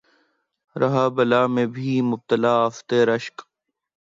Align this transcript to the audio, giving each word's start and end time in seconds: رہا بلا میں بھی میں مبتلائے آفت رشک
رہا 0.75 1.07
بلا 1.15 1.41
میں 1.53 1.65
بھی 1.75 1.91
میں 1.91 2.09
مبتلائے 2.09 2.59
آفت 2.65 2.89
رشک 3.07 3.35